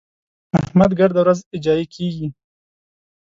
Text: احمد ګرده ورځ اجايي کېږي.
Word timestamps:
احمد 0.59 0.91
ګرده 0.99 1.19
ورځ 1.23 1.39
اجايي 1.55 1.85
کېږي. 1.95 2.27